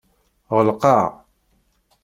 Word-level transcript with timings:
Ɣelqeɣ. 0.55 1.09